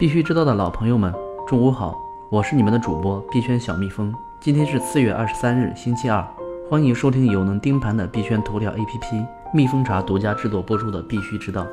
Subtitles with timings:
[0.00, 1.14] 必须知道的老朋友们，
[1.46, 1.94] 中午好，
[2.30, 4.10] 我是你们的主播币圈小蜜蜂。
[4.40, 6.26] 今天是四月二十三日，星期二，
[6.70, 11.64] 欢迎收听有能盯盘的币圈头条 APP 蜜蜂茶独家制作播出的《必须知道》。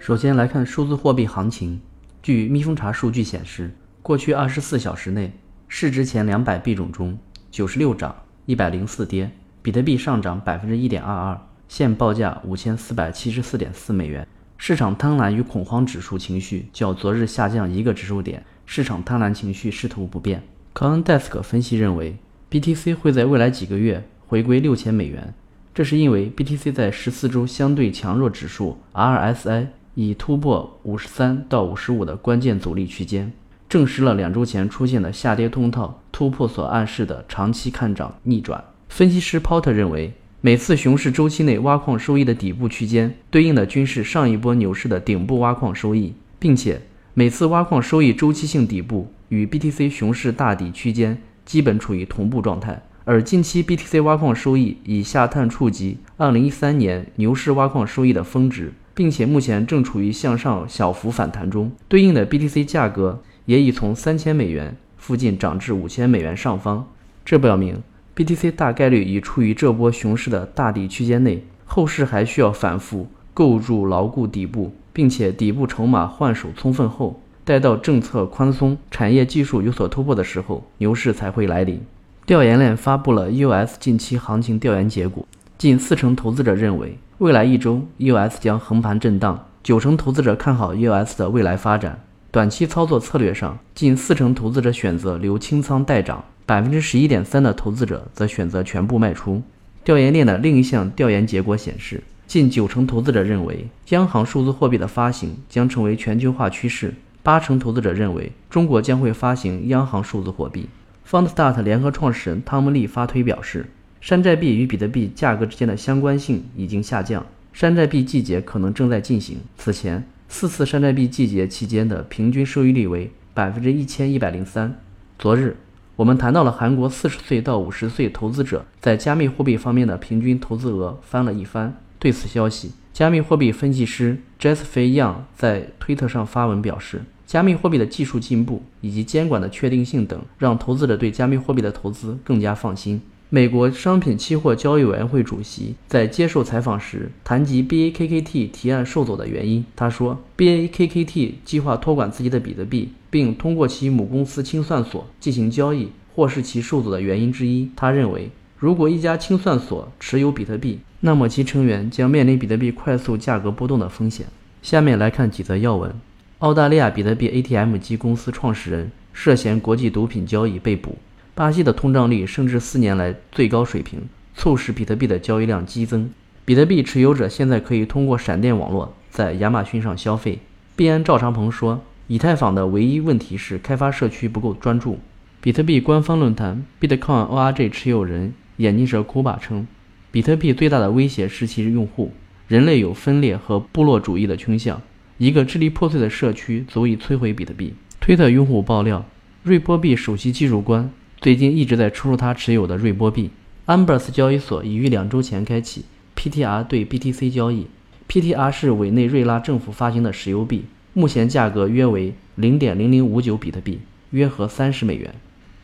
[0.00, 1.80] 首先来看数字货币行情，
[2.20, 3.72] 据蜜蜂茶数据显示，
[4.02, 5.32] 过去二十四小时内，
[5.68, 7.16] 市值前两百币种中，
[7.52, 8.12] 九十六涨，
[8.46, 9.30] 一百零四跌，
[9.62, 14.26] 比特币上涨百分之一点二二，现报价五千四百七十四点四美元。
[14.58, 20.42] 市场贪婪与恐慌指数情绪较昨日下降一个指数点，市场贪婪情绪势头不变。
[20.74, 22.16] CoinDesk 分析认为
[22.50, 25.34] ，BTC 会在未来几个月回归六千美元，
[25.74, 33.32] 这是因为 BTC 在十四周相对强弱指数 RSI 已突破五十三到五十五的关键阻力区间，
[33.68, 38.64] 证实了两周前出现的下跌通道突破所暗示的长期看涨逆转。
[38.88, 40.14] 分析师 Porter 认为。
[40.46, 46.80] 每次熊市周期内挖矿收益的底部区间，对应的均是上一波牛市的顶部挖矿收益，并且
[47.14, 52.80] 每次挖矿收益周期性底部与 BTC 熊市大底区间基本处于同步状态。
[53.04, 66.86] 而近期 BTC 挖矿收益已下探触及2013年牛市挖矿收益的峰值，并且目前正处于向上小幅反弹中，对应的 BTC 价格也已从三千美元附近涨至五千美元上方，
[67.24, 67.82] 这表明。
[68.16, 81.78] BTC 大概率已处于这波熊市的大底区间内，后市还需要反复构筑牢固底部，并且底部筹码换手充分后，待到政策宽松、产业技术有所突破的时候，牛市才会来临。
[82.24, 85.26] 调研链发布了 EOS 近期行情调研结果，
[85.58, 92.00] 近四成投资者认为未来一周 EOS 将横盘震荡，九成投资者看好 EOS 的未来发展。
[92.30, 96.24] 短期操作策略上，近四成投资者选择留清仓待涨。
[96.46, 99.42] 百分之十一点三的投资者则选择全部卖出。
[99.84, 110.68] 调研链的另一项调研结果显示，近九成投资者认为央行数字货币的发行将成为全球化趋势，八成投资者认为中国将会发行央行数字货币。
[111.08, 113.66] FoundStart 联合创始人汤姆利发推表示，
[114.00, 119.38] 山寨币与比特币价格之间的相关性已经下降，山寨币季节可能正在进行。
[119.56, 124.80] 此前四次山寨币季节期间的平均收益率为百分之一千一百零三。
[125.18, 125.56] 昨日。
[125.96, 131.74] 我们谈到了韩国四十岁到五十岁投资者在加密货币方面的平均投资额翻了一番。
[131.98, 143.00] 对此消息，加密货币分析师 Jesse Young 在推特上发文表示，加密货币的技术进步以及监管的确定性等，让投资者对加密货币的投资更加放心。
[143.28, 164.26] 美国商品期货交易委员会主席在接受采访时谈及 BAKKT 提案受阻的原因，他说：“BAKKT 计划托管自己的比特币，并通过其母公司清算所进行交易，或是其受阻的原因之一。”他认为，如果一家清算所持有比特币，那么其成员将面临比特币快速价格波动的风险。
[164.62, 165.92] 下面来看几则要闻：
[166.38, 170.96] 澳大利亚比特币 ATM 机公司创始人涉嫌国际毒品交易被捕。
[171.36, 176.08] 巴西的通胀率升至四年来最高水平，促使比特币的交易量激增。
[176.46, 180.38] 比特币持有者现在可以通过闪电网络在亚马逊上消费。
[180.76, 184.98] 币安赵长鹏说，以太坊的唯一问题是开发社区不够专注。
[185.42, 189.66] 比特币官方论坛 Bitcoin ORG 持有人眼镜蛇库巴称，
[190.10, 192.14] 比特币最大的威胁是其用户。
[192.48, 194.80] 人类有分裂和部落主义的倾向，
[195.18, 197.74] 一个支离破碎的社区足以摧毁比特币。
[198.00, 199.04] 推特用户爆料，
[199.42, 200.90] 瑞波币首席技术官。
[201.18, 203.30] 最近一直在出售他持有的瑞波币。
[203.66, 205.84] Ambers 交易所已于两周前开启
[206.14, 207.66] PTR 对 BTC 交易。
[208.08, 215.12] PTR 是委内瑞拉政府发行的石油币，目前价格约为零点零零五九比特币，约合三十美元。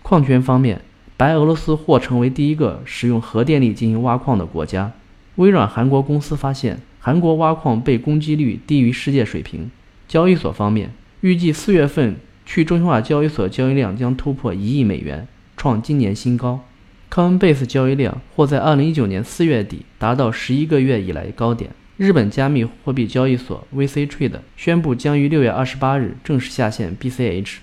[0.03, 0.81] 矿权方面，
[1.17, 4.93] 白俄罗斯或成为第一个使用核电力进行挖矿的国家。
[5.37, 9.71] 微软韩国公司发现，韩国挖矿被攻击率低于世界水平。
[10.09, 10.91] 交易所方面，
[11.21, 15.29] 预计四月份去中心化交易所交易量将突破一亿美元。
[15.63, 16.59] 创今年新高
[17.09, 21.71] ，Coinbase 交易量或在2019年4月底达到11个月以来高点。
[21.97, 27.59] 日本加密货币交易所 VC Trade 宣布将于6月28日正式下线 BCH。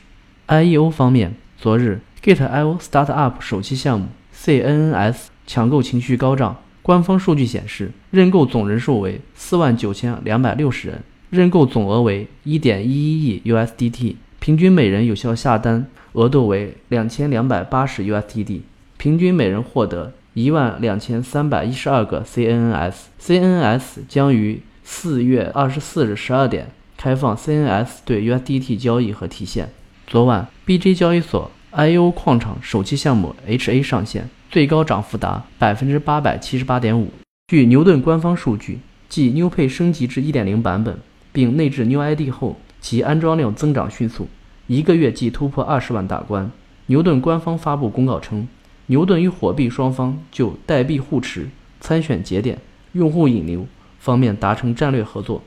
[0.48, 15.86] IEO 方面，昨日 Gate.io Startup 首期项目 CNNS 抢购情绪高涨，官方数据显示，认购总人数为4万9260人，认购总额为1.11亿 USDT，平均每人有效下单。
[16.14, 18.62] 额度为两千两百八十 USDT，
[18.98, 22.94] 平均每人获得一万两千三百一十二个 CNNS。
[23.22, 29.70] CNNS 将于四月二十四日十二点开放 CNS 对 USDT 交易和提现。
[30.08, 37.12] 昨晚，BJ 交易所 IO 矿场首期项目 HA 上线，最高涨幅达百分之八百七十八点五。
[37.48, 40.98] 据牛顿官方数据，继 newpa 升级至一点零版本
[41.32, 44.28] 并内置 New ID 后，其安装量增长迅速。
[44.70, 46.52] 一个月即突破二十万大关。
[46.86, 48.48] 牛顿官方发布公告称，
[48.86, 51.50] 牛顿与火币双方就代币互持、
[51.82, 52.60] 参选节点、
[52.92, 53.66] 用户引流
[53.98, 55.42] 方面达成战略合作。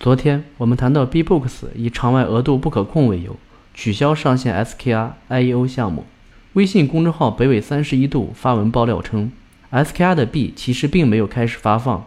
[0.00, 3.36] 昨天我们谈到 B-Box 以场外额度不可控为由，
[3.74, 6.06] 取消上线 SKR IEO 项目。
[6.54, 9.30] 微信公众号北纬三十一度发文爆料称
[9.70, 12.06] ，SKR 的币其实并没有开始发放，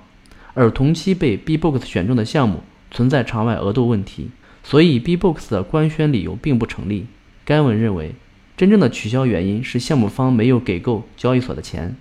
[0.56, 4.32] 而同期被 B-Box 选中的项目存在场外额度问题，
[4.64, 7.08] 所以 B-Box 的官宣理由并不成立。
[7.44, 8.16] 该文认为。
[8.58, 11.96] 真正的取消原因是项目方没有给够交易所的钱。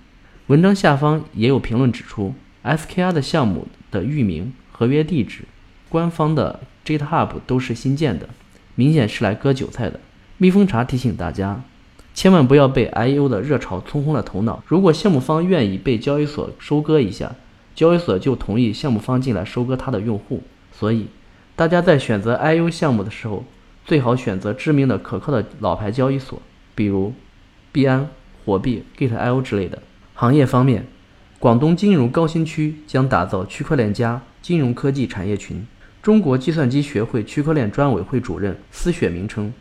[0.48, 2.34] 文章下方也有评论指出
[2.64, 5.44] ，SKR 的项目的域名、合约地址、
[5.88, 8.28] 官方的 GitHub 都是新建的，
[8.74, 10.00] 明显是来割韭菜的。
[10.36, 11.62] 蜜蜂茶提醒大家，
[12.12, 14.64] 千万不要被 IEO 的热潮冲昏了头脑。
[14.66, 17.36] 如果项目方愿意被交易所收割一下，
[17.76, 20.42] 交易所就同意项目方进来收割他的用户。
[20.72, 21.06] 所以，
[21.58, 23.42] 大家在选择 IU 项目的时候，
[23.84, 26.40] 最好选择知名的、可靠的老牌交易所。
[26.76, 27.12] 比如，
[27.72, 28.08] 币安、
[28.44, 29.82] 火币、Gate.io 之类的。
[30.14, 30.86] 行业方面，
[31.40, 35.66] 广东金融高新区将打造区块链加金融科技产业群。
[36.00, 39.52] 中国计算机学会区块链专委会主任司雪明称，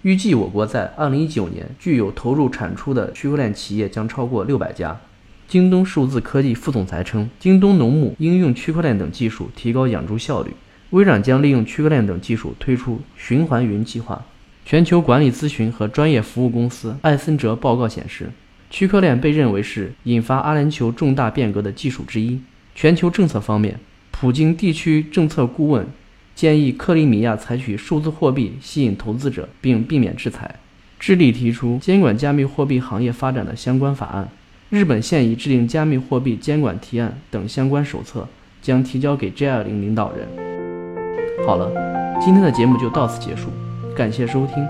[0.00, 4.98] 预计我国在2019年具有投入产出的区块链企业将超过600家。
[5.46, 10.50] 京东数字科技副总裁称，京东农牧应用区块链等技术提高养猪效率。
[10.90, 14.24] 微软将利用区块链等技术推出循环云计划。
[14.64, 18.30] 全球管理咨询和专业服务公司艾森哲报告显示，
[18.70, 22.40] 区块链被认为是引发阿联酋重大变革的技术之一。
[22.74, 23.78] 全球政策方面，
[24.10, 25.86] 普京地区政策顾问
[26.34, 30.54] 建议克里米亚采取数字货币吸引投资者并避免制裁。
[30.98, 34.28] 智利提出监管加密货币行业发展的相关法案。
[34.70, 38.26] 日本现已制定加密货币监管提案等相关手册，
[38.62, 40.63] 将提交给 G20 领导人。
[41.46, 41.70] 好了，
[42.20, 43.50] 今天的节目就到此结束。
[43.94, 44.66] 感谢收听，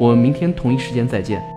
[0.00, 1.53] 我们明天同一时间再见。